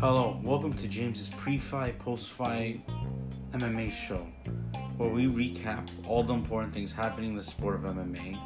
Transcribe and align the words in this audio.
Hello, 0.00 0.38
welcome 0.42 0.74
to 0.74 0.86
James's 0.86 1.30
pre-fight, 1.30 1.98
post-fight 1.98 2.82
MMA 3.52 3.90
show, 3.90 4.26
where 4.98 5.08
we 5.08 5.28
recap 5.28 5.88
all 6.06 6.22
the 6.22 6.34
important 6.34 6.74
things 6.74 6.92
happening 6.92 7.30
in 7.30 7.36
the 7.38 7.42
sport 7.42 7.76
of 7.76 7.80
MMA, 7.82 8.38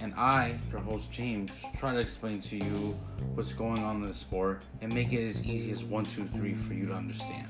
and 0.00 0.14
I, 0.14 0.58
your 0.72 0.80
host 0.80 1.08
James, 1.12 1.52
try 1.76 1.92
to 1.92 2.00
explain 2.00 2.40
to 2.40 2.56
you 2.56 2.98
what's 3.36 3.52
going 3.52 3.84
on 3.84 4.02
in 4.02 4.02
the 4.02 4.12
sport 4.12 4.62
and 4.80 4.92
make 4.92 5.12
it 5.12 5.28
as 5.28 5.44
easy 5.44 5.70
as 5.70 5.84
one, 5.84 6.06
two, 6.06 6.26
three 6.26 6.54
for 6.54 6.74
you 6.74 6.86
to 6.86 6.92
understand. 6.92 7.46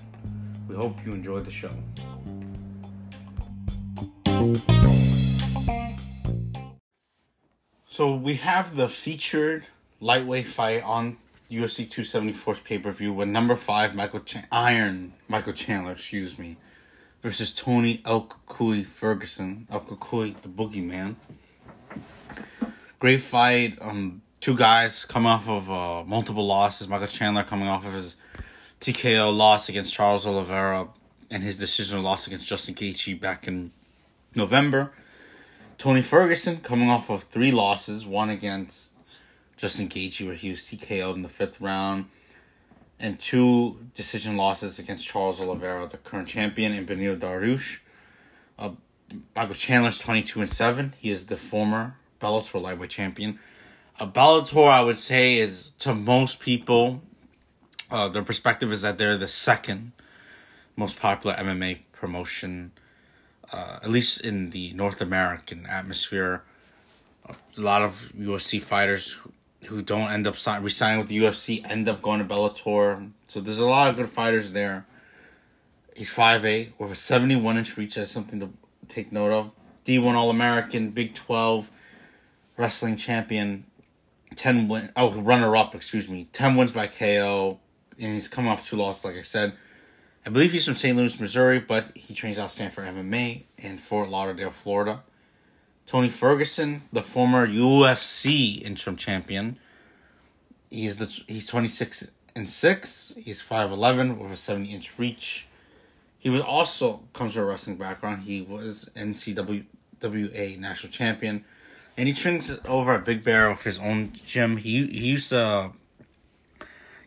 We 0.68 0.76
hope 0.76 0.98
you 1.06 1.14
enjoy 1.14 1.40
the 1.40 1.50
show. 1.50 1.70
So 7.96 8.14
we 8.14 8.34
have 8.34 8.76
the 8.76 8.90
featured 8.90 9.64
lightweight 10.00 10.48
fight 10.48 10.82
on 10.82 11.16
UFC 11.50 11.88
274's 11.88 12.58
pay 12.58 12.78
per 12.78 12.92
view 12.92 13.10
with 13.10 13.26
number 13.26 13.56
five 13.56 13.94
Michael 13.94 14.20
Ch- 14.20 14.44
Iron 14.52 15.14
Michael 15.28 15.54
Chandler, 15.54 15.92
excuse 15.92 16.38
me, 16.38 16.58
versus 17.22 17.54
Tony 17.54 18.02
El 18.04 18.26
Cucuy 18.26 18.84
Ferguson, 18.84 19.66
El 19.70 19.80
Cucuy 19.80 20.38
the 20.42 20.48
Boogeyman. 20.48 21.14
Great 22.98 23.22
fight. 23.22 23.78
Um, 23.80 24.20
two 24.40 24.58
guys 24.58 25.06
coming 25.06 25.28
off 25.28 25.48
of 25.48 25.70
uh, 25.70 26.04
multiple 26.04 26.46
losses. 26.46 26.88
Michael 26.88 27.06
Chandler 27.06 27.44
coming 27.44 27.66
off 27.66 27.86
of 27.86 27.94
his 27.94 28.18
TKO 28.82 29.34
loss 29.34 29.70
against 29.70 29.94
Charles 29.94 30.26
Oliveira 30.26 30.88
and 31.30 31.42
his 31.42 31.58
decisional 31.58 32.02
loss 32.02 32.26
against 32.26 32.46
Justin 32.46 32.74
Gaethje 32.74 33.18
back 33.18 33.48
in 33.48 33.72
November. 34.34 34.92
Tony 35.78 36.02
Ferguson 36.02 36.58
coming 36.58 36.88
off 36.88 37.10
of 37.10 37.24
three 37.24 37.52
losses, 37.52 38.06
one 38.06 38.30
against 38.30 38.92
Justin 39.56 39.88
Gaethje 39.88 40.26
where 40.26 40.34
he 40.34 40.50
was 40.50 40.60
TKO'd 40.60 41.16
in 41.16 41.22
the 41.22 41.28
fifth 41.28 41.60
round, 41.60 42.06
and 42.98 43.18
two 43.18 43.78
decision 43.94 44.36
losses 44.36 44.78
against 44.78 45.06
Charles 45.06 45.40
Oliveira, 45.40 45.86
the 45.86 45.98
current 45.98 46.28
champion, 46.28 46.72
and 46.72 46.86
Beneil 46.86 47.18
Dariush. 47.18 47.80
Uh, 48.58 48.70
Michael 49.34 49.54
Chandler's 49.54 49.98
twenty 49.98 50.22
two 50.22 50.40
and 50.40 50.50
seven. 50.50 50.94
He 50.98 51.10
is 51.10 51.26
the 51.26 51.36
former 51.36 51.96
Bellator 52.20 52.60
lightweight 52.60 52.90
champion. 52.90 53.38
A 54.00 54.06
Bellator, 54.06 54.68
I 54.68 54.82
would 54.82 54.98
say, 54.98 55.36
is 55.36 55.72
to 55.78 55.94
most 55.94 56.40
people, 56.40 57.02
uh, 57.90 58.08
their 58.08 58.22
perspective 58.22 58.72
is 58.72 58.82
that 58.82 58.98
they're 58.98 59.16
the 59.16 59.28
second 59.28 59.92
most 60.74 60.98
popular 60.98 61.36
MMA 61.36 61.82
promotion 61.92 62.72
uh, 63.52 63.78
at 63.82 63.90
least 63.90 64.20
in 64.20 64.50
the 64.50 64.72
North 64.72 65.00
American 65.00 65.66
atmosphere, 65.66 66.42
a 67.28 67.34
lot 67.56 67.82
of 67.82 68.12
UFC 68.16 68.60
fighters 68.60 69.12
who, 69.12 69.32
who 69.66 69.82
don't 69.82 70.10
end 70.10 70.26
up 70.26 70.36
sign, 70.36 70.62
resigning 70.62 70.98
with 70.98 71.08
the 71.08 71.18
UFC 71.18 71.68
end 71.68 71.88
up 71.88 72.02
going 72.02 72.18
to 72.18 72.24
Bellator. 72.24 73.10
So 73.26 73.40
there's 73.40 73.58
a 73.58 73.66
lot 73.66 73.90
of 73.90 73.96
good 73.96 74.08
fighters 74.08 74.52
there. 74.52 74.86
He's 75.94 76.10
5'8 76.10 76.72
with 76.78 76.92
a 76.92 76.96
71 76.96 77.56
inch 77.58 77.76
reach. 77.76 77.94
That's 77.94 78.10
something 78.10 78.40
to 78.40 78.50
take 78.88 79.12
note 79.12 79.32
of. 79.32 79.50
D1 79.84 80.14
All 80.14 80.30
American, 80.30 80.90
Big 80.90 81.14
12 81.14 81.70
wrestling 82.56 82.96
champion, 82.96 83.64
10 84.34 84.68
win, 84.68 84.90
oh, 84.96 85.12
runner 85.12 85.56
up, 85.56 85.74
excuse 85.74 86.08
me, 86.08 86.28
10 86.32 86.56
wins 86.56 86.72
by 86.72 86.86
KO. 86.86 87.60
And 87.98 88.12
he's 88.12 88.28
coming 88.28 88.50
off 88.50 88.68
two 88.68 88.76
losses, 88.76 89.04
like 89.04 89.16
I 89.16 89.22
said. 89.22 89.54
I 90.26 90.28
believe 90.28 90.50
he's 90.50 90.66
from 90.66 90.74
St. 90.74 90.96
Louis, 90.96 91.20
Missouri, 91.20 91.60
but 91.60 91.92
he 91.94 92.12
trains 92.12 92.36
out 92.36 92.50
Sanford 92.50 92.84
MMA 92.86 93.44
in 93.58 93.78
Fort 93.78 94.08
Lauderdale, 94.08 94.50
Florida. 94.50 95.04
Tony 95.86 96.08
Ferguson, 96.08 96.82
the 96.92 97.00
former 97.00 97.46
UFC 97.46 98.60
interim 98.60 98.96
champion. 98.96 99.56
He 100.68 100.86
is 100.86 100.96
the 100.96 101.06
he's 101.28 101.46
26 101.46 102.10
and 102.34 102.48
6. 102.48 103.14
He's 103.16 103.40
5'11 103.40 104.18
with 104.18 104.32
a 104.32 104.36
70 104.36 104.74
inch 104.74 104.98
reach. 104.98 105.46
He 106.18 106.28
was 106.28 106.40
also 106.40 107.04
comes 107.12 107.34
from 107.34 107.42
a 107.42 107.46
wrestling 107.46 107.76
background. 107.76 108.24
He 108.24 108.42
was 108.42 108.90
NCWA 108.96 110.58
national 110.58 110.90
champion. 110.90 111.44
And 111.96 112.08
he 112.08 112.14
trains 112.14 112.50
over 112.66 112.94
at 112.94 113.04
Big 113.04 113.22
Bear 113.22 113.48
with 113.48 113.62
his 113.62 113.78
own 113.78 114.12
gym. 114.26 114.56
He 114.56 114.88
he 114.88 115.06
used 115.06 115.28
to 115.28 115.70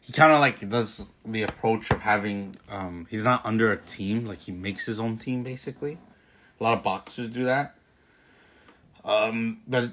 he 0.10 0.14
kind 0.14 0.32
of 0.32 0.40
like 0.40 0.68
does 0.68 1.12
the 1.24 1.44
approach 1.44 1.92
of 1.92 2.02
having 2.02 2.56
um 2.68 3.06
he's 3.12 3.24
not 3.24 3.46
under 3.46 3.72
a 3.72 3.78
team 3.78 4.26
like 4.26 4.40
he 4.40 4.52
makes 4.52 4.88
his 4.88 5.00
own 5.00 5.20
team 5.20 5.44
basically. 5.44 6.00
A 6.60 6.64
lot 6.64 6.76
of 6.76 6.84
boxers 6.84 7.30
do 7.30 7.46
that. 7.46 7.76
Um 9.06 9.60
but 9.68 9.92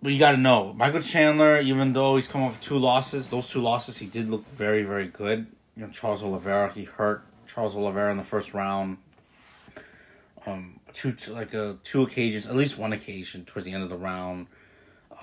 but 0.00 0.12
you 0.12 0.20
got 0.20 0.30
to 0.30 0.36
know 0.36 0.72
michael 0.74 1.00
chandler 1.00 1.58
even 1.58 1.94
though 1.94 2.14
he's 2.14 2.28
come 2.28 2.44
off 2.44 2.60
two 2.60 2.78
losses 2.78 3.28
those 3.30 3.50
two 3.50 3.60
losses 3.60 3.98
he 3.98 4.06
did 4.06 4.28
look 4.28 4.48
very 4.52 4.84
very 4.84 5.08
good. 5.08 5.48
You 5.76 5.86
know 5.86 5.90
charles 5.90 6.22
oliveira 6.22 6.72
he 6.72 6.84
hurt 6.84 7.24
charles 7.48 7.74
oliveira 7.74 8.12
in 8.12 8.18
the 8.18 8.22
first 8.22 8.54
round. 8.54 8.98
Um 10.46 10.78
two 10.92 11.16
like 11.28 11.52
uh 11.56 11.72
two 11.82 12.02
occasions 12.02 12.46
at 12.46 12.54
least 12.54 12.78
one 12.78 12.92
occasion 12.92 13.44
towards 13.44 13.66
the 13.66 13.72
end 13.72 13.82
of 13.82 13.90
the 13.90 13.96
round. 13.96 14.46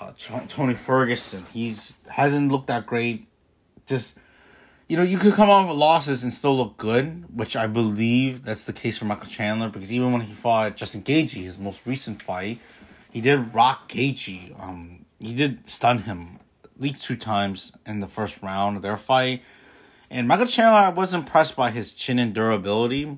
Uh 0.01 0.11
tony 0.17 0.73
ferguson 0.73 1.45
he's 1.53 1.95
hasn't 2.09 2.51
looked 2.51 2.67
that 2.67 2.85
great. 2.85 3.25
Just 3.85 4.17
you 4.87 4.97
know, 4.97 5.03
you 5.03 5.17
could 5.17 5.33
come 5.33 5.49
off 5.49 5.67
with 5.67 5.77
losses 5.77 6.23
and 6.23 6.33
still 6.33 6.57
look 6.57 6.77
good, 6.77 7.25
which 7.35 7.55
I 7.55 7.67
believe 7.67 8.43
that's 8.43 8.65
the 8.65 8.73
case 8.73 8.97
for 8.97 9.05
Michael 9.05 9.27
Chandler 9.27 9.69
because 9.69 9.91
even 9.91 10.11
when 10.11 10.21
he 10.21 10.33
fought 10.33 10.75
Justin 10.75 11.01
Gaethje, 11.03 11.43
his 11.43 11.57
most 11.57 11.85
recent 11.85 12.21
fight, 12.21 12.59
he 13.11 13.21
did 13.21 13.53
rock 13.53 13.89
Gaethje. 13.89 14.59
Um, 14.61 15.05
he 15.19 15.33
did 15.33 15.67
stun 15.69 15.99
him 15.99 16.39
at 16.63 16.81
least 16.81 17.03
two 17.03 17.15
times 17.15 17.71
in 17.85 18.01
the 18.01 18.07
first 18.07 18.41
round 18.41 18.75
of 18.75 18.81
their 18.81 18.97
fight. 18.97 19.41
And 20.09 20.27
Michael 20.27 20.47
Chandler, 20.47 20.77
I 20.77 20.89
was 20.89 21.13
impressed 21.13 21.55
by 21.55 21.71
his 21.71 21.91
chin 21.91 22.19
and 22.19 22.33
durability, 22.33 23.17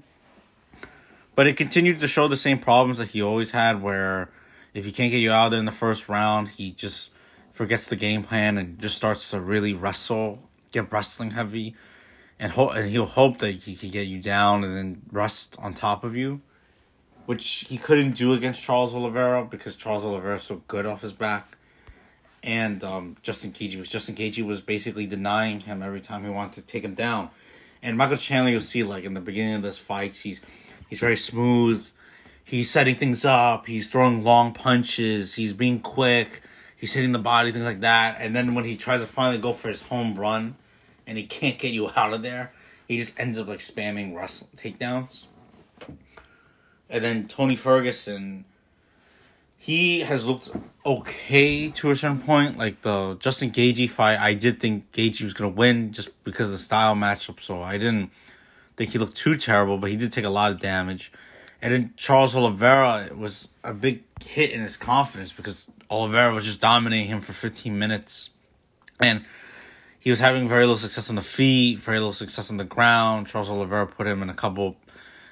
but 1.36 1.48
it 1.48 1.58
continued 1.58 2.00
to 2.00 2.08
show 2.08 2.28
the 2.28 2.38
same 2.38 2.60
problems 2.60 3.00
that 3.00 3.10
he 3.10 3.22
always 3.22 3.52
had, 3.52 3.82
where 3.82 4.30
if 4.74 4.86
he 4.86 4.92
can't 4.92 5.12
get 5.12 5.18
you 5.18 5.32
out 5.32 5.50
there 5.50 5.60
in 5.60 5.66
the 5.66 5.72
first 5.72 6.08
round, 6.08 6.50
he 6.50 6.72
just 6.72 7.12
forgets 7.52 7.88
the 7.88 7.96
game 7.96 8.24
plan 8.24 8.58
and 8.58 8.80
just 8.80 8.96
starts 8.96 9.32
to 9.32 9.42
really 9.42 9.74
wrestle 9.74 10.45
get 10.76 10.92
wrestling 10.92 11.32
heavy, 11.32 11.76
and 12.40 12.52
ho- 12.52 12.70
and 12.70 12.90
he'll 12.90 13.06
hope 13.06 13.40
that 13.40 13.52
he 13.52 13.76
can 13.76 13.90
get 13.90 14.08
you 14.08 14.22
down 14.22 14.64
and 14.64 14.78
then 14.78 15.02
rest 15.12 15.56
on 15.60 15.74
top 15.74 16.04
of 16.04 16.16
you, 16.16 16.42
which 17.26 17.66
he 17.70 17.78
couldn't 17.78 18.16
do 18.16 18.34
against 18.34 18.62
Charles 18.62 18.94
Oliveira 18.94 19.46
because 19.46 19.76
Charles 19.76 20.04
Oliveira 20.04 20.36
is 20.36 20.44
so 20.44 20.62
good 20.68 20.86
off 20.86 21.02
his 21.02 21.14
back, 21.14 21.58
and 22.44 22.84
um, 22.84 23.18
Justin 23.24 23.52
Gaethje 23.52 23.72
because 23.72 23.90
Justin 23.90 24.16
Gaethje 24.16 24.46
was 24.46 24.62
basically 24.62 25.06
denying 25.06 25.62
him 25.62 25.82
every 25.82 26.02
time 26.02 26.24
he 26.24 26.30
wanted 26.30 26.62
to 26.62 26.62
take 26.62 26.84
him 26.84 26.94
down, 26.94 27.30
and 27.82 27.98
Michael 27.98 28.18
Chandler 28.18 28.52
you'll 28.52 28.62
see 28.62 28.84
like 28.84 29.04
in 29.04 29.14
the 29.14 29.22
beginning 29.22 29.56
of 29.56 29.62
this 29.62 29.78
fight 29.78 30.14
he's 30.14 30.42
he's 30.90 31.00
very 31.00 31.18
smooth. 31.18 31.86
He's 32.48 32.70
setting 32.70 32.96
things 32.96 33.26
up. 33.26 33.66
He's 33.66 33.92
throwing 33.92 34.24
long 34.24 34.54
punches. 34.54 35.34
He's 35.34 35.52
being 35.52 35.80
quick. 35.80 36.42
He's 36.78 36.94
hitting 36.94 37.12
the 37.12 37.18
body, 37.18 37.52
things 37.52 37.66
like 37.66 37.80
that. 37.80 38.18
And 38.20 38.36
then 38.36 38.54
when 38.54 38.66
he 38.66 38.76
tries 38.76 39.02
to 39.02 39.08
finally 39.08 39.40
go 39.40 39.52
for 39.54 39.70
his 39.70 39.82
home 39.82 40.14
run, 40.14 40.56
and 41.08 41.18
he 41.18 41.26
can't 41.26 41.58
get 41.58 41.72
you 41.72 41.90
out 41.96 42.14
of 42.14 42.22
there, 42.24 42.54
he 42.88 42.98
just 42.98 43.20
ends 43.20 43.40
up 43.40 43.48
like 43.48 43.60
spamming 43.60 44.16
wrestling 44.16 44.52
takedowns. 44.56 45.26
And 46.90 47.04
then 47.04 47.28
Tony 47.28 47.56
Ferguson, 47.56 48.46
he 49.58 50.02
has 50.02 50.26
looked 50.26 50.52
okay 50.86 51.70
to 51.72 51.90
a 51.90 51.96
certain 51.96 52.22
point. 52.22 52.58
Like 52.58 52.82
the 52.82 53.16
Justin 53.16 53.52
Gaethje 53.52 53.90
fight, 53.90 54.20
I 54.20 54.34
did 54.34 54.60
think 54.60 54.92
Gaethje 54.92 55.24
was 55.24 55.34
gonna 55.34 55.50
win 55.50 55.92
just 55.92 56.24
because 56.24 56.50
of 56.50 56.54
the 56.54 56.64
style 56.64 56.96
matchup. 56.96 57.40
So 57.40 57.62
I 57.62 57.78
didn't 57.78 58.12
think 58.78 58.92
he 58.92 59.00
looked 59.00 59.16
too 59.16 59.36
terrible, 59.36 59.78
but 59.78 59.90
he 59.90 59.96
did 59.96 60.12
take 60.12 60.26
a 60.26 60.30
lot 60.30 60.52
of 60.52 60.60
damage. 60.60 61.12
And 61.62 61.74
then 61.74 61.94
Charles 61.98 62.36
Oliveira 62.36 63.10
was 63.16 63.48
a 63.64 63.74
big 63.74 64.04
hit 64.24 64.52
in 64.52 64.62
his 64.62 64.78
confidence 64.78 65.32
because 65.32 65.66
Oliveira 65.90 66.34
was 66.34 66.46
just 66.46 66.60
dominating 66.60 67.08
him 67.08 67.22
for 67.22 67.34
15 67.34 67.78
minutes. 67.78 68.30
And 69.00 69.26
he 70.06 70.12
was 70.12 70.20
having 70.20 70.48
very 70.48 70.62
little 70.66 70.78
success 70.78 71.10
on 71.10 71.16
the 71.16 71.24
feet, 71.24 71.80
very 71.80 71.98
little 71.98 72.14
success 72.14 72.52
on 72.52 72.58
the 72.58 72.64
ground. 72.64 73.26
Charles 73.26 73.50
Oliveira 73.50 73.88
put 73.88 74.06
him 74.06 74.22
in 74.22 74.30
a 74.30 74.36
couple 74.36 74.76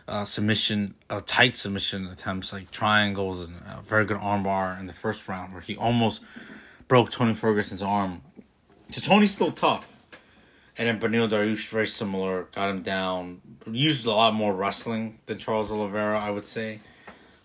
uh, 0.08 0.25
submission, 0.25 0.96
uh, 1.12 1.22
tight 1.28 1.56
submission 1.56 2.08
attempts, 2.08 2.52
like 2.52 2.72
triangles 2.72 3.40
and 3.40 3.54
a 3.68 3.84
very 3.84 4.04
good 4.04 4.18
armbar 4.18 4.80
in 4.80 4.88
the 4.88 4.94
first 4.94 5.28
round, 5.28 5.54
where 5.54 5.62
he 5.62 5.78
almost 5.78 6.22
broke 6.88 7.12
Tony 7.12 7.36
Ferguson's 7.36 7.84
arm. 7.84 8.24
So 8.90 9.00
Tony's 9.00 9.31
still 9.31 9.52
tough. 9.52 9.88
And 10.75 10.88
then 10.88 11.00
Beneil 11.00 11.30
Dariush, 11.30 11.68
very 11.68 11.86
similar, 11.86 12.48
got 12.56 12.72
him 12.72 12.81
down. 12.81 13.42
Used 13.68 14.08
a 14.08 14.10
lot 14.10 14.34
more 14.34 14.56
wrestling 14.56 15.20
than 15.28 15.38
Charles 15.38 15.70
Oliveira, 15.70 16.20
I 16.20 16.31
would 16.31 16.48
say. 16.48 16.80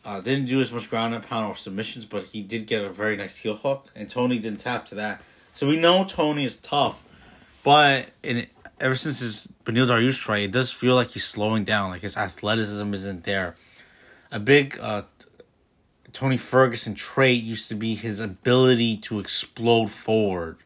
Uh, 0.02 0.22
didn't 0.22 0.46
do 0.46 0.62
as 0.62 0.72
much 0.72 0.88
ground 0.88 1.14
and 1.14 1.22
pound 1.22 1.46
or 1.46 1.56
submissions, 1.56 2.06
but 2.06 2.24
he 2.24 2.40
did 2.40 2.66
get 2.66 2.82
a 2.82 2.88
very 2.88 3.18
nice 3.18 3.36
heel 3.36 3.56
hook, 3.56 3.88
and 3.94 4.08
Tony 4.08 4.38
didn't 4.38 4.60
tap 4.60 4.86
to 4.86 4.94
that. 4.94 5.20
So 5.52 5.66
we 5.66 5.76
know 5.76 6.06
Tony 6.06 6.46
is 6.46 6.56
tough, 6.56 7.04
but 7.68 8.06
in 8.22 8.46
ever 8.80 8.94
since 8.94 9.18
his 9.18 9.46
Beneil 9.66 9.86
Dariush 9.86 10.20
fight, 10.20 10.44
it 10.44 10.52
does 10.52 10.72
feel 10.72 10.94
like 10.94 11.08
he's 11.08 11.26
slowing 11.26 11.64
down. 11.64 11.90
Like 11.90 12.00
his 12.00 12.16
athleticism 12.16 12.94
isn't 12.94 13.24
there. 13.24 13.56
A 14.32 14.40
big 14.40 14.78
uh, 14.80 15.02
Tony 16.14 16.38
Ferguson 16.38 16.94
trait 16.94 17.44
used 17.44 17.68
to 17.68 17.74
be 17.74 17.94
his 17.94 18.20
ability 18.20 18.96
to 19.08 19.20
explode 19.20 19.90
forward 19.90 20.56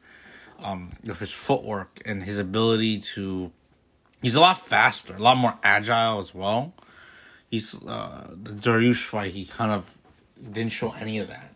um, 0.61 0.93
with 1.05 1.19
his 1.19 1.33
footwork 1.33 2.01
and 2.07 2.23
his 2.23 2.39
ability 2.39 3.01
to. 3.15 3.51
He's 4.23 4.37
a 4.37 4.41
lot 4.41 4.65
faster, 4.65 5.17
a 5.17 5.19
lot 5.19 5.37
more 5.37 5.59
agile 5.65 6.21
as 6.21 6.33
well. 6.33 6.73
He's 7.51 7.83
uh, 7.83 8.31
the 8.31 8.53
Dariush 8.53 9.03
fight. 9.03 9.33
He 9.33 9.47
kind 9.47 9.73
of 9.73 9.91
didn't 10.41 10.71
show 10.71 10.93
any 10.93 11.19
of 11.19 11.27
that. 11.27 11.53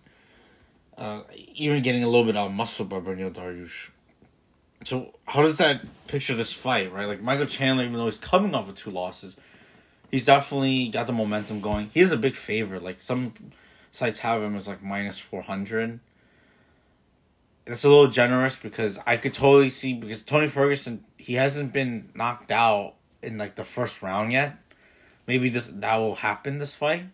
Uh, 0.99 1.21
even 1.55 1.83
getting 1.83 2.03
a 2.03 2.09
little 2.09 2.27
bit 2.27 2.35
of 2.35 2.51
muscle 2.51 2.85
by 2.85 2.99
Beneil 2.99 3.33
Dariush. 3.33 3.91
So 4.85 5.15
how 5.27 5.43
does 5.43 5.59
that 5.59 5.83
picture 6.07 6.35
this 6.35 6.53
fight, 6.53 6.93
right? 6.93 7.07
Like 7.07 7.21
Michael 7.21 7.47
Chandler, 7.47 7.85
even 7.85 7.97
though 7.97 8.07
he's 8.07 8.19
coming 8.19 8.55
off 8.55 8.69
of 8.69 8.77
two 8.77 8.91
losses, 8.91 9.37
he's 10.11 10.25
definitely 10.25 10.89
got 10.89 11.07
the 11.07 11.13
momentum 11.13 11.61
going. 11.61 11.91
He 11.93 12.01
is 12.01 12.13
a 12.13 12.17
big 12.17 12.35
favorite. 12.35 12.83
Like 12.83 13.01
some 13.01 13.35
sites 13.91 14.21
have 14.21 14.43
him 14.43 14.55
as 14.55 14.69
like 14.69 14.83
minus 14.83 15.19
four 15.19 15.43
hundred. 15.43 16.01
That's 17.65 17.85
a 17.85 17.89
little 17.89 18.09
generous 18.09 18.57
because 18.57 18.99
I 19.07 19.17
could 19.17 19.35
totally 19.35 19.71
see 19.71 19.95
because 19.95 20.23
Tony 20.23 20.47
Ferguson 20.49 21.05
he 21.17 21.35
hasn't 21.35 21.73
been 21.73 22.11
knocked 22.15 22.53
out 22.53 22.95
in 23.23 23.39
like 23.39 23.57
the 23.57 23.65
first 23.65 24.03
round 24.03 24.33
yet. 24.33 24.57
Maybe 25.27 25.49
this 25.49 25.67
that 25.67 25.97
will 25.97 26.17
happen 26.17 26.59
this 26.59 26.75
fight. 26.75 27.07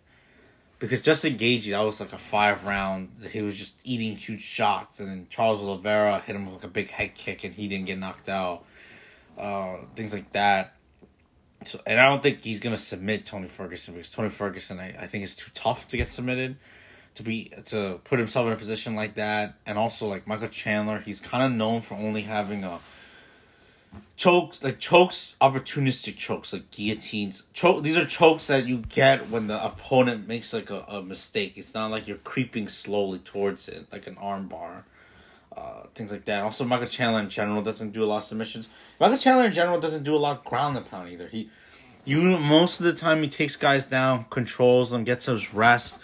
Because 0.82 1.00
Justin 1.00 1.38
Gaethje, 1.38 1.70
that 1.70 1.80
was 1.82 2.00
like 2.00 2.12
a 2.12 2.18
five 2.18 2.64
round. 2.64 3.10
He 3.30 3.40
was 3.40 3.56
just 3.56 3.76
eating 3.84 4.16
huge 4.16 4.42
shots, 4.42 4.98
and 4.98 5.08
then 5.08 5.28
Charles 5.30 5.60
Oliveira 5.60 6.18
hit 6.18 6.34
him 6.34 6.46
with 6.46 6.56
like 6.56 6.64
a 6.64 6.68
big 6.68 6.90
head 6.90 7.14
kick, 7.14 7.44
and 7.44 7.54
he 7.54 7.68
didn't 7.68 7.86
get 7.86 8.00
knocked 8.00 8.28
out. 8.28 8.64
Uh, 9.38 9.76
things 9.94 10.12
like 10.12 10.32
that. 10.32 10.74
So, 11.64 11.80
and 11.86 12.00
I 12.00 12.08
don't 12.08 12.20
think 12.20 12.42
he's 12.42 12.58
gonna 12.58 12.76
submit 12.76 13.24
Tony 13.24 13.46
Ferguson 13.46 13.94
because 13.94 14.10
Tony 14.10 14.28
Ferguson, 14.28 14.80
I, 14.80 14.88
I 14.98 15.06
think, 15.06 15.22
is 15.22 15.36
too 15.36 15.52
tough 15.54 15.86
to 15.86 15.96
get 15.96 16.08
submitted, 16.08 16.56
to 17.14 17.22
be 17.22 17.52
to 17.66 18.00
put 18.02 18.18
himself 18.18 18.48
in 18.48 18.52
a 18.52 18.56
position 18.56 18.96
like 18.96 19.14
that, 19.14 19.54
and 19.64 19.78
also 19.78 20.08
like 20.08 20.26
Michael 20.26 20.48
Chandler, 20.48 20.98
he's 20.98 21.20
kind 21.20 21.44
of 21.44 21.56
known 21.56 21.82
for 21.82 21.94
only 21.94 22.22
having 22.22 22.64
a 22.64 22.80
chokes 24.16 24.62
like 24.62 24.78
chokes 24.78 25.36
opportunistic 25.40 26.16
chokes 26.16 26.52
like 26.52 26.70
guillotines. 26.70 27.42
Choke 27.52 27.82
these 27.82 27.96
are 27.96 28.04
chokes 28.04 28.46
that 28.46 28.66
you 28.66 28.78
get 28.78 29.28
when 29.30 29.48
the 29.48 29.64
opponent 29.64 30.28
makes 30.28 30.52
like 30.52 30.70
a, 30.70 30.84
a 30.88 31.02
mistake. 31.02 31.54
It's 31.56 31.74
not 31.74 31.90
like 31.90 32.06
you're 32.06 32.18
creeping 32.18 32.68
slowly 32.68 33.18
towards 33.18 33.68
it 33.68 33.86
like 33.90 34.06
an 34.06 34.16
arm 34.18 34.46
bar 34.48 34.84
uh, 35.56 35.82
things 35.94 36.12
like 36.12 36.24
that. 36.26 36.44
Also 36.44 36.64
michael 36.64 36.86
chandler 36.86 37.20
in 37.20 37.30
general 37.30 37.62
doesn't 37.62 37.90
do 37.90 38.04
a 38.04 38.06
lot 38.06 38.18
of 38.18 38.24
submissions. 38.24 38.68
Michael 39.00 39.18
chandler 39.18 39.46
in 39.46 39.52
general 39.52 39.80
doesn't 39.80 40.04
do 40.04 40.14
a 40.14 40.18
lot 40.18 40.38
of 40.38 40.44
ground 40.44 40.76
and 40.76 40.88
pound 40.88 41.08
either. 41.08 41.26
He 41.26 41.50
you 42.04 42.38
most 42.38 42.80
of 42.80 42.86
the 42.86 42.94
time 42.94 43.22
he 43.22 43.28
takes 43.28 43.56
guys 43.56 43.86
down 43.86 44.26
controls 44.30 44.90
them 44.90 45.04
gets 45.04 45.26
his 45.26 45.52
rest 45.52 45.98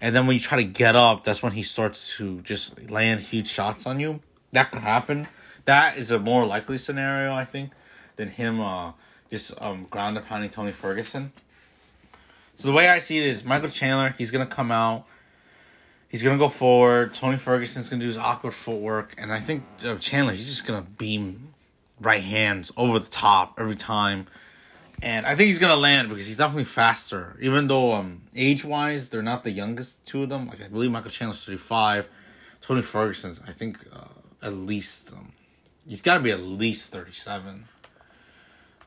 and 0.00 0.14
then 0.14 0.26
when 0.26 0.34
you 0.34 0.40
try 0.40 0.56
to 0.56 0.64
get 0.64 0.96
up 0.96 1.24
that's 1.24 1.42
when 1.42 1.52
he 1.52 1.62
starts 1.62 2.16
to 2.16 2.40
just 2.42 2.90
land 2.90 3.20
huge 3.20 3.48
shots 3.48 3.84
on 3.84 4.00
you. 4.00 4.20
That 4.52 4.70
could 4.72 4.80
happen 4.80 5.28
that 5.68 5.98
is 5.98 6.10
a 6.10 6.18
more 6.18 6.46
likely 6.46 6.78
scenario, 6.78 7.34
I 7.34 7.44
think, 7.44 7.72
than 8.16 8.30
him 8.30 8.58
uh, 8.58 8.92
just 9.30 9.52
um, 9.60 9.86
ground 9.90 10.16
and 10.16 10.50
Tony 10.50 10.72
Ferguson. 10.72 11.30
So 12.54 12.68
the 12.68 12.72
way 12.72 12.88
I 12.88 13.00
see 13.00 13.18
it 13.18 13.26
is 13.26 13.44
Michael 13.44 13.68
Chandler, 13.68 14.14
he's 14.16 14.30
gonna 14.30 14.46
come 14.46 14.72
out, 14.72 15.04
he's 16.08 16.22
gonna 16.22 16.38
go 16.38 16.48
forward. 16.48 17.12
Tony 17.12 17.36
Ferguson's 17.36 17.90
gonna 17.90 18.00
do 18.00 18.08
his 18.08 18.16
awkward 18.16 18.54
footwork, 18.54 19.14
and 19.18 19.30
I 19.30 19.40
think 19.40 19.62
uh, 19.84 19.96
Chandler, 19.96 20.32
he's 20.32 20.46
just 20.46 20.66
gonna 20.66 20.86
beam 20.96 21.52
right 22.00 22.22
hands 22.22 22.72
over 22.74 22.98
the 22.98 23.10
top 23.10 23.60
every 23.60 23.76
time. 23.76 24.26
And 25.02 25.26
I 25.26 25.34
think 25.34 25.48
he's 25.48 25.58
gonna 25.58 25.76
land 25.76 26.08
because 26.08 26.26
he's 26.26 26.38
definitely 26.38 26.64
faster. 26.64 27.36
Even 27.42 27.66
though 27.66 27.92
um 27.92 28.22
age 28.34 28.64
wise 28.64 29.10
they're 29.10 29.20
not 29.20 29.44
the 29.44 29.50
youngest 29.50 30.02
two 30.06 30.22
of 30.22 30.30
them. 30.30 30.46
Like 30.46 30.62
I 30.62 30.68
believe 30.68 30.90
Michael 30.90 31.10
Chandler's 31.10 31.44
thirty 31.44 31.58
five, 31.58 32.08
Tony 32.62 32.80
Ferguson's 32.80 33.42
I 33.46 33.52
think 33.52 33.78
uh, 33.92 34.06
at 34.42 34.54
least 34.54 35.12
um, 35.12 35.32
He's 35.88 36.02
got 36.02 36.14
to 36.14 36.20
be 36.20 36.30
at 36.30 36.40
least 36.40 36.92
37. 36.92 37.64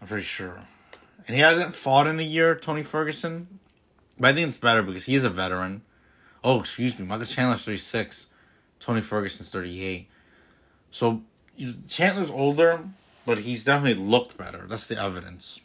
I'm 0.02 0.08
pretty 0.08 0.24
sure. 0.24 0.62
And 1.28 1.36
he 1.36 1.42
hasn't 1.42 1.76
fought 1.76 2.08
in 2.08 2.20
a 2.20 2.24
year, 2.24 2.56
Tony 2.56 2.84
Ferguson. 2.84 3.60
But 4.20 4.30
I 4.30 4.34
think 4.34 4.50
it's 4.50 4.58
better 4.58 4.84
because 4.84 5.06
he 5.06 5.16
is 5.16 5.24
a 5.24 5.30
veteran. 5.30 5.82
Oh, 6.44 6.60
excuse 6.60 6.98
me. 6.98 7.06
Michael 7.06 7.26
Chandler's 7.26 7.66
36. 7.66 8.28
Tony 8.80 9.02
Ferguson's 9.02 9.50
38. 9.50 10.08
So 10.92 11.22
Chandler's 11.88 12.30
older, 12.30 12.82
but 13.26 13.40
he's 13.40 13.64
definitely 13.64 14.04
looked 14.04 14.38
better. 14.38 14.66
That's 14.68 14.88
the 14.88 15.02
evidence. 15.02 15.60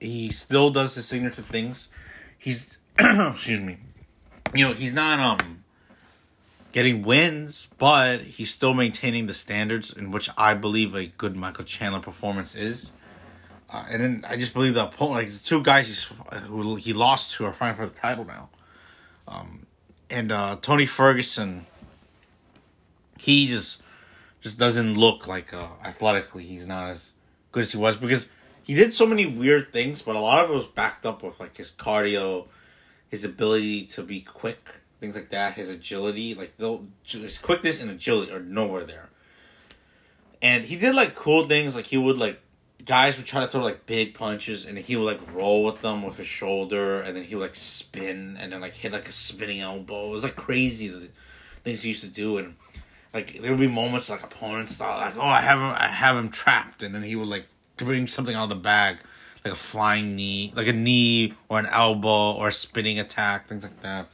He 0.00 0.30
still 0.30 0.70
does 0.70 0.94
his 0.94 1.06
signature 1.06 1.42
things. 1.42 1.88
He's 2.38 2.78
excuse 2.98 3.60
me. 3.60 3.78
You 4.54 4.68
know, 4.68 4.74
he's 4.74 4.92
not 4.92 5.18
um 5.20 5.61
getting 6.72 7.02
wins, 7.02 7.68
but 7.78 8.22
he's 8.22 8.52
still 8.52 8.74
maintaining 8.74 9.26
the 9.26 9.34
standards 9.34 9.92
in 9.92 10.10
which 10.10 10.28
I 10.36 10.54
believe 10.54 10.94
a 10.94 11.06
good 11.06 11.36
Michael 11.36 11.64
Chandler 11.64 12.00
performance 12.00 12.54
is. 12.54 12.92
Uh, 13.70 13.84
and 13.90 14.02
then 14.02 14.24
I 14.28 14.36
just 14.36 14.52
believe 14.52 14.74
the 14.74 14.84
opponent, 14.84 15.16
like 15.16 15.28
the 15.28 15.38
two 15.38 15.62
guys 15.62 15.86
he's, 15.86 16.04
who 16.46 16.76
he 16.76 16.92
lost 16.92 17.34
to, 17.34 17.44
are 17.46 17.52
fighting 17.52 17.76
for 17.76 17.86
the 17.86 17.94
title 17.94 18.24
now. 18.24 18.48
Um, 19.28 19.66
and 20.10 20.32
uh, 20.32 20.56
Tony 20.60 20.86
Ferguson, 20.86 21.66
he 23.18 23.46
just 23.46 23.82
just 24.40 24.58
doesn't 24.58 24.94
look 24.94 25.28
like 25.28 25.54
uh, 25.54 25.68
athletically 25.84 26.44
he's 26.44 26.66
not 26.66 26.90
as 26.90 27.12
good 27.52 27.62
as 27.62 27.70
he 27.70 27.78
was 27.78 27.96
because 27.96 28.28
he 28.64 28.74
did 28.74 28.92
so 28.92 29.06
many 29.06 29.24
weird 29.24 29.72
things, 29.72 30.02
but 30.02 30.16
a 30.16 30.20
lot 30.20 30.44
of 30.44 30.50
it 30.50 30.54
was 30.54 30.66
backed 30.66 31.06
up 31.06 31.22
with 31.22 31.38
like 31.38 31.56
his 31.56 31.70
cardio, 31.70 32.48
his 33.08 33.24
ability 33.24 33.86
to 33.86 34.02
be 34.02 34.20
quick 34.20 34.81
things 35.02 35.16
like 35.16 35.30
that. 35.30 35.54
His 35.54 35.68
agility, 35.68 36.34
like 36.34 36.56
they'll 36.56 36.86
his 37.04 37.38
quickness 37.38 37.82
and 37.82 37.90
agility 37.90 38.32
are 38.32 38.40
nowhere 38.40 38.84
there. 38.84 39.10
And 40.40 40.64
he 40.64 40.76
did 40.76 40.94
like 40.94 41.16
cool 41.16 41.48
things, 41.48 41.74
like 41.74 41.86
he 41.86 41.98
would 41.98 42.18
like 42.18 42.40
guys 42.84 43.16
would 43.16 43.26
try 43.26 43.40
to 43.40 43.48
throw 43.48 43.62
like 43.62 43.84
big 43.84 44.14
punches, 44.14 44.64
and 44.64 44.78
he 44.78 44.94
would 44.94 45.04
like 45.04 45.34
roll 45.34 45.64
with 45.64 45.82
them 45.82 46.02
with 46.04 46.16
his 46.16 46.28
shoulder, 46.28 47.02
and 47.02 47.16
then 47.16 47.24
he 47.24 47.34
would 47.34 47.42
like 47.42 47.56
spin 47.56 48.36
and 48.40 48.52
then 48.52 48.60
like 48.60 48.74
hit 48.74 48.92
like 48.92 49.08
a 49.08 49.12
spinning 49.12 49.60
elbow. 49.60 50.06
It 50.06 50.12
was 50.12 50.22
like 50.22 50.36
crazy 50.36 50.86
the 50.86 51.08
things 51.64 51.82
he 51.82 51.88
used 51.88 52.02
to 52.02 52.08
do, 52.08 52.38
and 52.38 52.54
like 53.12 53.42
there 53.42 53.50
would 53.50 53.60
be 53.60 53.66
moments 53.66 54.08
like 54.08 54.22
opponents 54.22 54.76
thought 54.76 55.00
like, 55.00 55.16
oh, 55.16 55.28
I 55.28 55.40
have 55.40 55.58
him, 55.58 55.74
I 55.76 55.88
have 55.88 56.16
him 56.16 56.30
trapped, 56.30 56.84
and 56.84 56.94
then 56.94 57.02
he 57.02 57.16
would 57.16 57.28
like 57.28 57.46
bring 57.76 58.06
something 58.06 58.36
out 58.36 58.44
of 58.44 58.50
the 58.50 58.54
bag, 58.54 58.98
like 59.44 59.54
a 59.54 59.56
flying 59.56 60.14
knee, 60.14 60.52
like 60.54 60.68
a 60.68 60.72
knee 60.72 61.34
or 61.48 61.58
an 61.58 61.66
elbow 61.66 62.32
or 62.34 62.48
a 62.48 62.52
spinning 62.52 63.00
attack, 63.00 63.48
things 63.48 63.64
like 63.64 63.80
that. 63.80 64.06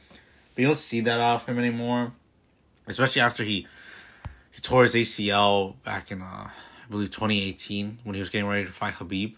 But 0.59 0.63
you 0.63 0.67
don't 0.67 0.77
see 0.77 0.99
that 0.99 1.21
out 1.21 1.35
of 1.35 1.45
him 1.45 1.57
anymore, 1.57 2.11
especially 2.85 3.21
after 3.21 3.45
he 3.45 3.65
he 4.51 4.59
tore 4.59 4.83
his 4.83 4.93
ACL 4.93 5.81
back 5.83 6.11
in 6.11 6.21
uh, 6.21 6.25
I 6.25 6.51
believe 6.89 7.11
2018 7.11 7.99
when 8.03 8.13
he 8.13 8.19
was 8.19 8.29
getting 8.29 8.45
ready 8.45 8.65
to 8.65 8.71
fight 8.73 8.95
Khabib. 8.95 9.35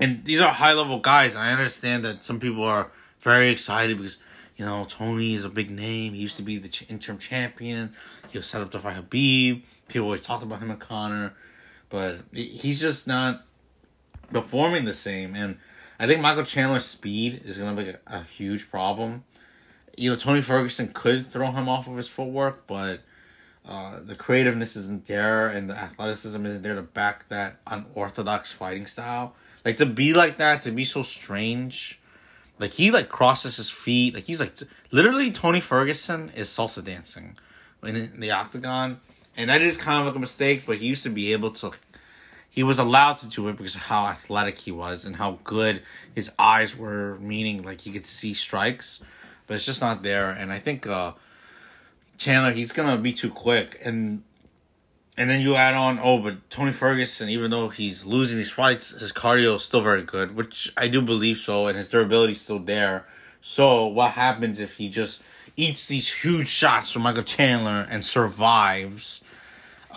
And 0.00 0.24
these 0.24 0.40
are 0.40 0.50
high 0.50 0.72
level 0.72 1.00
guys, 1.00 1.34
and 1.34 1.42
I 1.42 1.52
understand 1.52 2.06
that 2.06 2.24
some 2.24 2.40
people 2.40 2.64
are 2.64 2.90
very 3.20 3.50
excited 3.50 3.98
because 3.98 4.16
you 4.56 4.64
know 4.64 4.86
Tony 4.88 5.34
is 5.34 5.44
a 5.44 5.50
big 5.50 5.70
name. 5.70 6.14
He 6.14 6.20
used 6.20 6.38
to 6.38 6.42
be 6.42 6.56
the 6.56 6.86
interim 6.88 7.18
champion. 7.18 7.92
He 8.30 8.38
was 8.38 8.46
set 8.46 8.62
up 8.62 8.70
to 8.70 8.78
fight 8.78 8.96
Khabib. 8.96 9.64
People 9.88 10.06
always 10.06 10.22
talked 10.22 10.42
about 10.42 10.60
him 10.60 10.70
and 10.70 10.80
Conor, 10.80 11.34
but 11.90 12.20
he's 12.32 12.80
just 12.80 13.06
not 13.06 13.44
performing 14.32 14.86
the 14.86 14.94
same. 14.94 15.34
And 15.34 15.58
I 15.98 16.06
think 16.06 16.20
Michael 16.20 16.44
Chandler's 16.44 16.84
speed 16.84 17.42
is 17.44 17.56
going 17.56 17.76
to 17.76 17.82
be 17.82 17.90
a, 17.90 17.98
a, 18.06 18.22
huge 18.22 18.70
problem. 18.70 19.24
You 19.96 20.10
know, 20.10 20.16
Tony 20.16 20.42
Ferguson 20.42 20.88
could 20.88 21.26
throw 21.26 21.50
him 21.50 21.68
off 21.68 21.88
of 21.88 21.96
his 21.96 22.08
footwork, 22.08 22.66
but 22.66 23.00
uh, 23.66 24.00
the 24.04 24.14
creativeness 24.14 24.76
isn't 24.76 25.06
there 25.06 25.48
and 25.48 25.70
the 25.70 25.74
athleticism 25.74 26.44
isn't 26.44 26.62
there 26.62 26.74
to 26.74 26.82
back 26.82 27.28
that 27.30 27.56
unorthodox 27.66 28.52
fighting 28.52 28.86
style. 28.86 29.34
Like 29.64 29.78
to 29.78 29.86
be 29.86 30.12
like 30.12 30.36
that, 30.36 30.62
to 30.62 30.70
be 30.70 30.84
so 30.84 31.02
strange. 31.02 31.98
Like 32.58 32.70
he 32.70 32.90
like 32.90 33.08
crosses 33.08 33.56
his 33.56 33.70
feet. 33.70 34.14
Like 34.14 34.24
he's 34.24 34.38
like 34.38 34.54
literally 34.92 35.32
Tony 35.32 35.60
Ferguson 35.60 36.30
is 36.36 36.48
salsa 36.48 36.84
dancing 36.84 37.36
in 37.82 38.20
the 38.20 38.30
octagon, 38.30 39.00
and 39.36 39.50
that 39.50 39.62
is 39.62 39.76
kind 39.76 40.00
of 40.00 40.06
like 40.06 40.16
a 40.16 40.20
mistake. 40.20 40.62
But 40.66 40.78
he 40.78 40.86
used 40.86 41.02
to 41.02 41.10
be 41.10 41.32
able 41.32 41.50
to 41.52 41.72
he 42.56 42.62
was 42.62 42.78
allowed 42.78 43.18
to 43.18 43.26
do 43.26 43.46
it 43.48 43.56
because 43.58 43.74
of 43.74 43.82
how 43.82 44.06
athletic 44.06 44.56
he 44.56 44.72
was 44.72 45.04
and 45.04 45.16
how 45.16 45.38
good 45.44 45.82
his 46.14 46.32
eyes 46.38 46.74
were, 46.74 47.18
meaning 47.20 47.62
like 47.62 47.82
he 47.82 47.92
could 47.92 48.06
see 48.06 48.32
strikes, 48.32 48.98
but 49.46 49.54
it's 49.54 49.66
just 49.66 49.82
not 49.82 50.02
there. 50.02 50.30
And 50.30 50.50
I 50.50 50.58
think 50.58 50.86
uh, 50.86 51.12
Chandler 52.16 52.52
he's 52.52 52.72
gonna 52.72 52.96
be 52.96 53.12
too 53.12 53.30
quick, 53.30 53.78
and 53.84 54.22
and 55.18 55.28
then 55.28 55.42
you 55.42 55.54
add 55.54 55.74
on 55.74 56.00
oh, 56.02 56.16
but 56.16 56.48
Tony 56.48 56.72
Ferguson, 56.72 57.28
even 57.28 57.50
though 57.50 57.68
he's 57.68 58.06
losing 58.06 58.38
these 58.38 58.50
fights, 58.50 58.88
his 58.88 59.12
cardio 59.12 59.56
is 59.56 59.62
still 59.62 59.82
very 59.82 60.02
good, 60.02 60.34
which 60.34 60.72
I 60.78 60.88
do 60.88 61.02
believe 61.02 61.36
so, 61.36 61.66
and 61.66 61.76
his 61.76 61.88
durability 61.88 62.32
is 62.32 62.40
still 62.40 62.58
there. 62.58 63.04
So 63.42 63.86
what 63.86 64.12
happens 64.12 64.60
if 64.60 64.76
he 64.76 64.88
just 64.88 65.22
eats 65.58 65.88
these 65.88 66.10
huge 66.10 66.48
shots 66.48 66.90
from 66.90 67.02
Michael 67.02 67.22
Chandler 67.22 67.86
and 67.90 68.02
survives? 68.02 69.22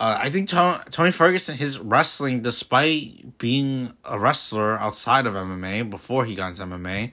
Uh, 0.00 0.18
I 0.18 0.30
think 0.30 0.48
Tony 0.48 1.10
Ferguson, 1.10 1.58
his 1.58 1.78
wrestling, 1.78 2.40
despite 2.40 3.36
being 3.36 3.92
a 4.02 4.18
wrestler 4.18 4.78
outside 4.78 5.26
of 5.26 5.34
MMA 5.34 5.90
before 5.90 6.24
he 6.24 6.34
got 6.34 6.58
into 6.58 6.62
MMA, 6.62 7.12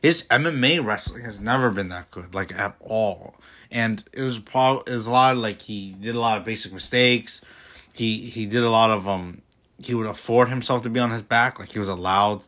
his 0.00 0.22
MMA 0.30 0.82
wrestling 0.82 1.24
has 1.24 1.38
never 1.38 1.70
been 1.70 1.90
that 1.90 2.10
good, 2.10 2.34
like 2.34 2.50
at 2.58 2.74
all. 2.80 3.34
And 3.70 4.02
it 4.14 4.22
was 4.22 4.38
probably 4.38 4.90
it 4.94 4.96
was 4.96 5.06
a 5.06 5.10
lot 5.10 5.34
of, 5.34 5.42
like 5.42 5.60
he 5.60 5.94
did 6.00 6.16
a 6.16 6.20
lot 6.20 6.38
of 6.38 6.44
basic 6.46 6.72
mistakes. 6.72 7.44
He 7.92 8.24
he 8.30 8.46
did 8.46 8.62
a 8.62 8.70
lot 8.70 8.90
of 8.90 9.06
um 9.06 9.42
he 9.76 9.92
would 9.94 10.06
afford 10.06 10.48
himself 10.48 10.82
to 10.84 10.90
be 10.90 11.00
on 11.00 11.10
his 11.10 11.22
back, 11.22 11.58
like 11.58 11.68
he 11.68 11.78
was 11.78 11.88
allowed 11.90 12.46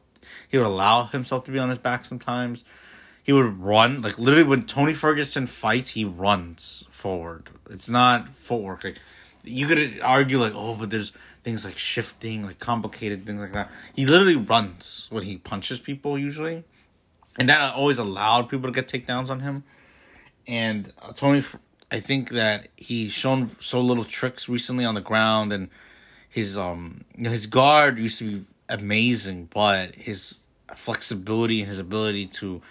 he 0.49 0.57
would 0.57 0.67
allow 0.67 1.05
himself 1.05 1.45
to 1.45 1.51
be 1.51 1.59
on 1.59 1.69
his 1.69 1.79
back 1.79 2.07
sometimes. 2.07 2.65
He 3.23 3.35
would 3.35 3.61
run 3.61 4.01
like 4.01 4.19
literally 4.19 4.45
when 4.45 4.63
Tony 4.63 4.95
Ferguson 4.95 5.47
fights, 5.47 5.91
he 5.91 6.07
runs 6.07 6.87
forward. 6.91 7.51
It's 7.69 7.91
not 7.91 8.31
footwork. 8.31 8.85
Like 8.85 8.97
you 9.45 9.67
could 9.67 10.01
argue 10.03 10.39
like, 10.39 10.53
oh, 10.55 10.75
but 10.75 10.91
there's 10.91 11.13
things 11.43 11.65
like 11.65 11.79
shifting, 11.79 12.43
like 12.43 12.59
complicated 12.59 13.27
things 13.27 13.41
like 13.41 13.53
that. 13.53 13.71
He 13.95 14.07
literally 14.07 14.37
runs 14.37 15.07
when 15.11 15.23
he 15.23 15.37
punches 15.37 15.79
people 15.79 16.19
usually, 16.19 16.65
and 17.39 17.49
that 17.49 17.75
always 17.75 17.99
allowed 17.99 18.49
people 18.49 18.73
to 18.73 18.75
get 18.81 18.89
takedowns 18.89 19.31
on 19.31 19.41
him. 19.41 19.65
And 20.47 20.93
uh, 21.01 21.13
Tony, 21.13 21.45
I 21.91 22.01
think 22.01 22.31
that 22.31 22.69
he's 22.77 23.13
shown 23.13 23.51
so 23.61 23.81
little 23.81 24.05
tricks 24.05 24.49
recently 24.49 24.85
on 24.85 24.95
the 24.95 25.01
ground, 25.01 25.53
and 25.53 25.69
his 26.29 26.59
um 26.59 27.05
you 27.17 27.25
know, 27.25 27.31
his 27.31 27.47
guard 27.47 27.99
used 27.99 28.19
to 28.19 28.39
be 28.39 28.45
amazing, 28.69 29.49
but 29.53 29.95
his 29.95 30.41
flexibility 30.75 31.61
and 31.61 31.69
his 31.69 31.79
ability 31.79 32.27
to 32.27 32.63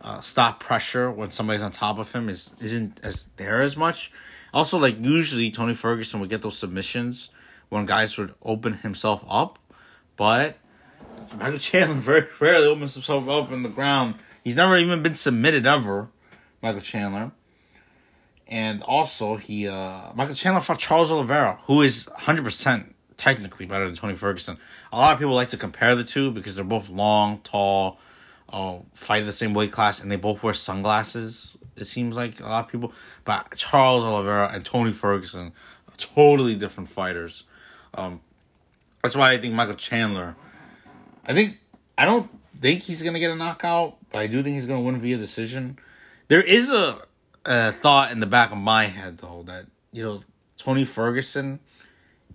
uh, 0.00 0.20
stop 0.20 0.60
pressure 0.60 1.10
when 1.10 1.30
somebody's 1.30 1.62
on 1.62 1.72
top 1.72 1.98
of 1.98 2.12
him 2.12 2.28
is 2.28 2.52
isn't 2.60 3.00
as 3.02 3.28
there 3.36 3.62
as 3.62 3.76
much. 3.76 4.12
Also, 4.54 4.78
like 4.78 4.96
usually 5.00 5.50
Tony 5.50 5.74
Ferguson 5.74 6.20
would 6.20 6.30
get 6.30 6.42
those 6.42 6.56
submissions 6.56 7.30
when 7.68 7.86
guys 7.86 8.16
would 8.16 8.34
open 8.42 8.74
himself 8.74 9.24
up, 9.28 9.58
but 10.16 10.56
Michael 11.38 11.58
Chandler 11.58 11.94
very 11.96 12.26
rarely 12.40 12.66
opens 12.66 12.94
himself 12.94 13.28
up 13.28 13.52
in 13.52 13.62
the 13.62 13.68
ground. 13.68 14.14
He's 14.42 14.56
never 14.56 14.76
even 14.76 15.02
been 15.02 15.14
submitted 15.14 15.66
ever, 15.66 16.08
Michael 16.62 16.80
Chandler. 16.80 17.32
And 18.46 18.82
also, 18.82 19.36
he 19.36 19.68
uh 19.68 20.12
Michael 20.14 20.34
Chandler 20.34 20.62
fought 20.62 20.78
Charles 20.78 21.10
Oliveira, 21.10 21.58
who 21.64 21.82
is 21.82 22.08
hundred 22.16 22.44
percent 22.44 22.94
technically 23.18 23.66
better 23.66 23.84
than 23.84 23.96
Tony 23.96 24.14
Ferguson. 24.14 24.56
A 24.92 24.96
lot 24.96 25.12
of 25.12 25.18
people 25.18 25.34
like 25.34 25.50
to 25.50 25.58
compare 25.58 25.94
the 25.94 26.04
two 26.04 26.30
because 26.30 26.54
they're 26.56 26.64
both 26.64 26.88
long, 26.88 27.40
tall, 27.40 27.98
uh, 28.50 28.78
fight 28.94 29.24
the 29.26 29.32
same 29.32 29.54
weight 29.54 29.72
class, 29.72 30.00
and 30.00 30.10
they 30.10 30.16
both 30.16 30.42
wear 30.42 30.54
sunglasses. 30.54 31.56
It 31.76 31.84
seems 31.86 32.16
like 32.16 32.40
a 32.40 32.44
lot 32.44 32.64
of 32.64 32.70
people, 32.70 32.92
but 33.24 33.54
Charles 33.56 34.04
Oliveira 34.04 34.50
and 34.52 34.64
Tony 34.64 34.92
Ferguson, 34.92 35.52
are 35.88 35.96
totally 35.96 36.56
different 36.56 36.88
fighters. 36.88 37.44
Um, 37.94 38.20
that's 39.02 39.14
why 39.14 39.32
I 39.32 39.38
think 39.38 39.54
Michael 39.54 39.74
Chandler. 39.74 40.36
I 41.26 41.34
think 41.34 41.58
I 41.96 42.04
don't 42.04 42.28
think 42.60 42.82
he's 42.82 43.02
gonna 43.02 43.20
get 43.20 43.30
a 43.30 43.36
knockout, 43.36 43.96
but 44.10 44.18
I 44.18 44.26
do 44.26 44.42
think 44.42 44.54
he's 44.54 44.66
gonna 44.66 44.80
win 44.80 44.98
via 45.00 45.18
decision. 45.18 45.78
There 46.28 46.42
is 46.42 46.70
a, 46.70 47.02
a 47.44 47.72
thought 47.72 48.10
in 48.12 48.20
the 48.20 48.26
back 48.26 48.50
of 48.50 48.58
my 48.58 48.84
head 48.84 49.18
though 49.18 49.44
that 49.46 49.66
you 49.92 50.02
know 50.02 50.22
Tony 50.56 50.84
Ferguson 50.84 51.60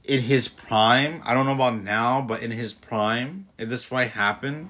in 0.03 0.20
his 0.20 0.48
prime. 0.48 1.22
I 1.25 1.34
don't 1.34 1.46
know 1.46 1.53
about 1.53 1.82
now, 1.82 2.22
but 2.22 2.41
in 2.41 2.51
his 2.51 2.74
prime, 2.74 3.48
if 3.58 3.70
this 3.70 3.84
fight 3.84 4.12
happened, 4.12 4.70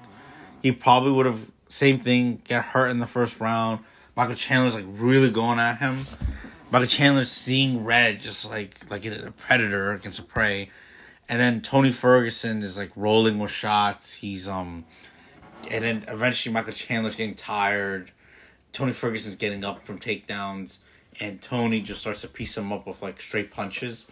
he 0.64 0.72
probably 0.72 1.12
would 1.12 1.26
have 1.26 1.46
same 1.68 2.00
thing 2.00 2.40
get 2.42 2.64
hurt 2.64 2.88
in 2.88 2.98
the 2.98 3.06
first 3.06 3.38
round. 3.38 3.80
Michael 4.16 4.34
Chandler's 4.34 4.74
like 4.74 4.86
really 4.88 5.30
going 5.30 5.58
at 5.58 5.76
him. 5.76 6.06
Michael 6.70 6.88
Chandler's 6.88 7.30
seeing 7.30 7.84
red, 7.84 8.22
just 8.22 8.48
like 8.48 8.78
like 8.88 9.04
a 9.04 9.30
predator 9.36 9.92
against 9.92 10.18
a 10.18 10.22
prey. 10.22 10.70
And 11.28 11.38
then 11.38 11.60
Tony 11.60 11.92
Ferguson 11.92 12.62
is 12.62 12.78
like 12.78 12.90
rolling 12.96 13.38
with 13.38 13.50
shots. 13.50 14.14
He's 14.14 14.48
um, 14.48 14.86
and 15.70 15.84
then 15.84 16.04
eventually 16.08 16.54
Michael 16.54 16.72
Chandler's 16.72 17.14
getting 17.14 17.34
tired. 17.34 18.10
Tony 18.72 18.92
Ferguson's 18.92 19.36
getting 19.36 19.66
up 19.66 19.84
from 19.84 19.98
takedowns, 19.98 20.78
and 21.20 21.42
Tony 21.42 21.82
just 21.82 22.00
starts 22.00 22.22
to 22.22 22.28
piece 22.28 22.56
him 22.56 22.72
up 22.72 22.86
with 22.86 23.02
like 23.02 23.20
straight 23.20 23.50
punches. 23.50 24.06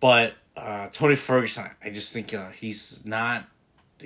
But 0.00 0.32
uh, 0.56 0.88
Tony 0.92 1.14
Ferguson, 1.14 1.68
I 1.84 1.90
just 1.90 2.14
think 2.14 2.32
uh, 2.32 2.48
he's 2.52 3.02
not 3.04 3.44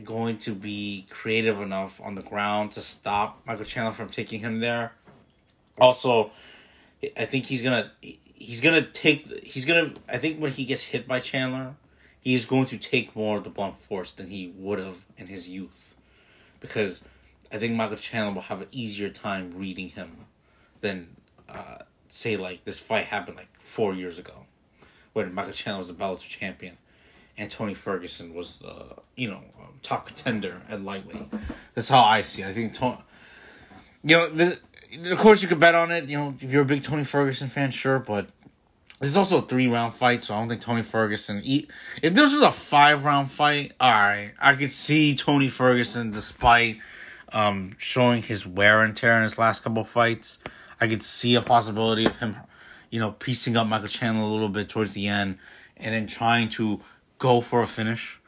going 0.05 0.39
to 0.39 0.55
be 0.55 1.07
creative 1.11 1.61
enough 1.61 2.01
on 2.01 2.15
the 2.15 2.23
ground 2.23 2.73
to 2.73 2.81
stop 2.81 3.41
Michael 3.47 3.65
Chandler 3.65 3.93
from 3.93 4.09
taking 4.09 4.41
him 4.41 4.61
there. 4.61 4.93
Also, 5.79 6.31
I 7.17 7.25
think 7.25 7.47
he's 7.47 7.63
gonna 7.63 7.91
he's 8.01 8.61
gonna 8.61 8.83
take 8.83 9.43
he's 9.43 9.65
gonna 9.65 9.93
I 10.09 10.19
think 10.19 10.39
when 10.39 10.53
he 10.53 10.65
gets 10.65 10.85
hit 10.85 11.09
by 11.09 11.21
Chandler, 11.21 11.75
he 12.21 12.35
is 12.35 12.45
going 12.45 12.67
to 12.67 12.77
take 12.77 13.17
more 13.17 13.39
of 13.39 13.45
the 13.45 13.51
blunt 13.51 13.79
force 13.79 14.13
than 14.13 14.29
he 14.29 14.53
would 14.57 14.79
have 14.79 14.99
in 15.17 15.27
his 15.27 15.49
youth, 15.49 15.95
because 16.61 17.03
I 17.51 17.59
think 17.59 17.75
Michael 17.75 17.97
Chandler 17.97 18.35
will 18.35 18.43
have 18.43 18.61
an 18.61 18.69
easier 18.71 19.09
time 19.09 19.53
reading 19.57 19.89
him 19.89 20.27
than 20.83 21.17
uh, 21.49 21.79
say 22.09 22.37
like 22.37 22.65
this 22.65 22.79
fight 22.79 23.07
happened 23.07 23.39
like 23.39 23.49
four 23.59 23.95
years 23.95 24.19
ago, 24.19 24.45
when 25.15 25.35
Michael 25.35 25.53
Chandler 25.53 25.79
was 25.79 25.89
the 25.89 25.95
Bellator 25.95 26.29
champion 26.29 26.77
and 27.39 27.51
Tony 27.51 27.75
Ferguson 27.75 28.35
was 28.35 28.59
the 28.59 28.97
you 29.17 29.29
know 29.29 29.41
top 29.83 30.07
contender 30.07 30.61
at 30.69 30.83
lightweight. 30.83 31.27
That's 31.75 31.89
how 31.89 32.03
I 32.03 32.23
see. 32.23 32.43
it. 32.43 32.49
I 32.49 32.53
think 32.53 32.75
Tony, 32.75 32.99
you 34.03 34.17
know, 34.17 34.29
this, 34.29 34.59
of 35.05 35.19
course 35.19 35.43
you 35.43 35.49
could 35.49 35.61
bet 35.61 35.75
on 35.75 35.91
it. 35.91 36.09
You 36.09 36.19
know, 36.19 36.35
if 36.41 36.51
you're 36.51 36.63
a 36.63 36.67
big 36.67 36.83
Tony 36.83 37.05
Ferguson 37.05 37.49
fan, 37.49 37.71
sure, 37.71 37.99
but 37.99 38.29
this 39.01 39.11
is 39.11 39.17
also 39.17 39.39
a 39.39 39.43
three 39.43 39.67
round 39.67 39.95
fight, 39.95 40.25
so 40.25 40.35
I 40.35 40.39
don't 40.39 40.49
think 40.49 40.61
Tony 40.61 40.83
Ferguson. 40.83 41.41
Eat, 41.45 41.71
if 42.03 42.13
this 42.15 42.33
was 42.33 42.43
a 42.43 42.53
five 42.53 43.05
round 43.05 43.31
fight, 43.31 43.73
all 43.81 43.91
right, 43.91 44.33
I 44.39 44.55
could 44.55 44.73
see 44.73 45.17
Tony 45.17 45.49
Ferguson, 45.49 46.11
despite 46.11 46.79
um, 47.33 47.77
showing 47.79 48.23
his 48.23 48.47
wear 48.47 48.83
and 48.83 48.95
tear 48.95 49.17
in 49.17 49.23
his 49.23 49.39
last 49.39 49.63
couple 49.63 49.85
fights, 49.85 50.39
I 50.81 50.89
could 50.89 51.03
see 51.03 51.35
a 51.35 51.43
possibility 51.43 52.07
of 52.07 52.17
him, 52.17 52.37
you 52.91 53.01
know, 53.01 53.13
piecing 53.13 53.57
up 53.57 53.67
Michael 53.67 53.89
Chandler 53.89 54.23
a 54.23 54.27
little 54.27 54.49
bit 54.49 54.69
towards 54.69 54.93
the 54.93 55.09
end, 55.09 55.39
and 55.79 55.95
then 55.95 56.07
trying 56.07 56.51
to 56.51 56.81
go 57.21 57.41
for 57.41 57.63
a 57.63 57.67
finish. 57.67 58.19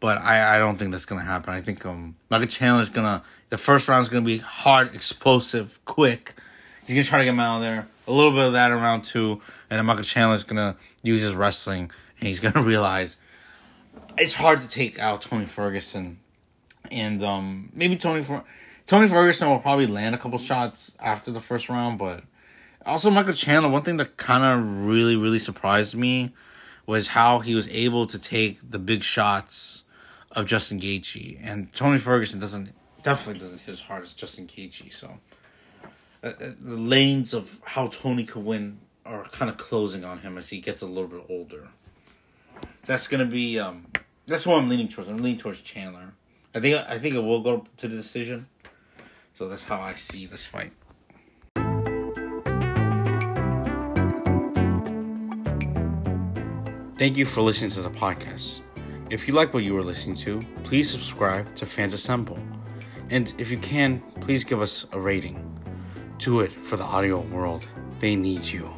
But 0.00 0.18
I, 0.18 0.56
I 0.56 0.58
don't 0.58 0.76
think 0.76 0.90
that's 0.90 1.04
gonna 1.04 1.24
happen. 1.24 1.54
I 1.54 1.60
think 1.60 1.86
um 1.86 2.16
Michael 2.30 2.48
Chandler's 2.48 2.88
gonna 2.88 3.22
the 3.50 3.58
first 3.58 3.86
round's 3.86 4.08
gonna 4.08 4.24
be 4.24 4.38
hard, 4.38 4.94
explosive, 4.96 5.78
quick. 5.84 6.34
He's 6.84 6.94
gonna 6.94 7.04
try 7.04 7.18
to 7.18 7.24
get 7.24 7.30
him 7.30 7.40
out 7.40 7.56
of 7.56 7.62
there. 7.62 7.86
A 8.08 8.12
little 8.12 8.32
bit 8.32 8.46
of 8.46 8.52
that 8.54 8.72
in 8.72 8.78
round 8.78 9.04
two, 9.04 9.40
and 9.70 9.86
Michael 9.86 10.02
Chandler's 10.04 10.44
gonna 10.44 10.76
use 11.02 11.22
his 11.22 11.34
wrestling, 11.34 11.90
and 12.18 12.26
he's 12.26 12.40
gonna 12.40 12.62
realize 12.66 13.16
it's 14.16 14.34
hard 14.34 14.60
to 14.62 14.68
take 14.68 14.98
out 14.98 15.22
Tony 15.22 15.46
Ferguson, 15.46 16.18
and 16.90 17.22
um 17.22 17.70
maybe 17.74 17.96
Tony 17.96 18.22
Fer- 18.22 18.44
Tony 18.86 19.08
Ferguson 19.08 19.50
will 19.50 19.58
probably 19.58 19.86
land 19.86 20.14
a 20.14 20.18
couple 20.18 20.38
shots 20.38 20.94
after 21.00 21.30
the 21.32 21.40
first 21.40 21.68
round, 21.68 21.98
but 21.98 22.22
also 22.86 23.10
Michael 23.10 23.34
Chandler. 23.34 23.68
One 23.68 23.82
thing 23.82 23.96
that 23.96 24.16
kind 24.16 24.44
of 24.44 24.86
really 24.86 25.16
really 25.16 25.40
surprised 25.40 25.96
me 25.96 26.32
was 26.88 27.08
how 27.08 27.40
he 27.40 27.54
was 27.54 27.68
able 27.68 28.06
to 28.06 28.18
take 28.18 28.58
the 28.70 28.78
big 28.78 29.02
shots 29.02 29.84
of 30.32 30.46
Justin 30.46 30.80
Gaethje, 30.80 31.38
and 31.42 31.70
Tony 31.74 31.98
Ferguson 31.98 32.40
doesn't 32.40 32.70
definitely 33.02 33.40
doesn't 33.40 33.60
hit 33.60 33.72
as 33.74 33.80
hard 33.80 34.04
as 34.04 34.12
Justin 34.14 34.46
Gaethje. 34.46 34.92
So 34.92 35.18
uh, 36.24 36.28
uh, 36.28 36.32
the 36.58 36.76
lanes 36.76 37.34
of 37.34 37.60
how 37.62 37.88
Tony 37.88 38.24
could 38.24 38.42
win 38.42 38.78
are 39.04 39.22
kind 39.24 39.50
of 39.50 39.58
closing 39.58 40.02
on 40.02 40.20
him 40.20 40.38
as 40.38 40.48
he 40.48 40.60
gets 40.60 40.80
a 40.80 40.86
little 40.86 41.08
bit 41.08 41.24
older. 41.28 41.68
That's 42.86 43.06
gonna 43.06 43.26
be 43.26 43.60
um, 43.60 43.86
that's 44.24 44.46
what 44.46 44.56
I'm 44.56 44.70
leaning 44.70 44.88
towards. 44.88 45.10
I'm 45.10 45.18
leaning 45.18 45.38
towards 45.38 45.60
Chandler. 45.60 46.14
I 46.54 46.60
think 46.60 46.88
I 46.88 46.98
think 46.98 47.14
it 47.14 47.20
will 47.20 47.42
go 47.42 47.66
to 47.76 47.88
the 47.88 47.96
decision. 47.96 48.48
So 49.34 49.46
that's 49.46 49.64
how 49.64 49.78
I 49.78 49.94
see 49.94 50.24
this 50.24 50.46
fight. 50.46 50.72
Thank 56.98 57.16
you 57.16 57.26
for 57.26 57.42
listening 57.42 57.70
to 57.70 57.82
the 57.82 57.90
podcast. 57.90 58.58
If 59.08 59.28
you 59.28 59.34
like 59.34 59.54
what 59.54 59.62
you 59.62 59.72
were 59.72 59.84
listening 59.84 60.16
to, 60.16 60.42
please 60.64 60.90
subscribe 60.90 61.54
to 61.54 61.64
Fans 61.64 61.94
Assemble. 61.94 62.36
And 63.08 63.32
if 63.38 63.52
you 63.52 63.58
can, 63.58 64.00
please 64.20 64.42
give 64.42 64.60
us 64.60 64.84
a 64.90 64.98
rating. 64.98 65.38
Do 66.18 66.40
it 66.40 66.52
for 66.52 66.76
the 66.76 66.82
audio 66.82 67.20
world. 67.20 67.68
They 68.00 68.16
need 68.16 68.44
you. 68.44 68.77